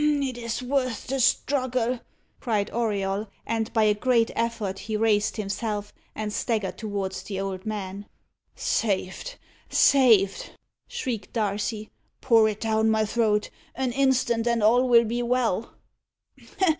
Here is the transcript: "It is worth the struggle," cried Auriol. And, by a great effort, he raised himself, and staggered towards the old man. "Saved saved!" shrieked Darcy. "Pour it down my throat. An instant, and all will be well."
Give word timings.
"It 0.03 0.35
is 0.35 0.63
worth 0.63 1.05
the 1.05 1.19
struggle," 1.19 1.99
cried 2.39 2.71
Auriol. 2.73 3.27
And, 3.45 3.71
by 3.71 3.83
a 3.83 3.93
great 3.93 4.31
effort, 4.35 4.79
he 4.79 4.97
raised 4.97 5.37
himself, 5.37 5.93
and 6.15 6.33
staggered 6.33 6.79
towards 6.79 7.21
the 7.21 7.39
old 7.39 7.67
man. 7.67 8.07
"Saved 8.55 9.35
saved!" 9.69 10.53
shrieked 10.87 11.33
Darcy. 11.33 11.91
"Pour 12.19 12.49
it 12.49 12.61
down 12.61 12.89
my 12.89 13.05
throat. 13.05 13.51
An 13.75 13.91
instant, 13.91 14.47
and 14.47 14.63
all 14.63 14.89
will 14.89 15.05
be 15.05 15.21
well." 15.21 15.71